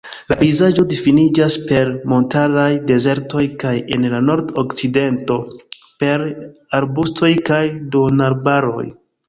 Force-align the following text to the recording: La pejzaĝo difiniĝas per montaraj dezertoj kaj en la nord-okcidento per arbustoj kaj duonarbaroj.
La 0.31 0.35
pejzaĝo 0.37 0.83
difiniĝas 0.93 1.57
per 1.71 1.91
montaraj 2.13 2.71
dezertoj 2.93 3.43
kaj 3.65 3.75
en 3.97 4.09
la 4.15 4.23
nord-okcidento 4.31 5.39
per 6.03 6.27
arbustoj 6.81 7.33
kaj 7.51 7.65
duonarbaroj. 7.97 8.85